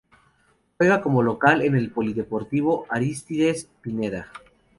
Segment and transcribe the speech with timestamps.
[0.79, 4.29] Juega como local en el Polideportivo Arístides Pineda.